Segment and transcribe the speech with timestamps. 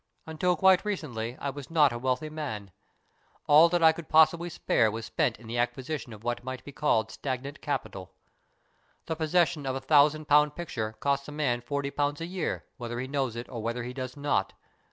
[0.25, 2.71] Until quite recently I was not a wealthy man.
[3.45, 6.71] All that I could possibly spare was spent in the acquisition of what might be
[6.71, 8.11] called stagnant capital.
[9.05, 12.99] The possession of a thousand pound picture costs a man forty pounds a year, whether
[12.99, 14.53] he knows it or whether he does not.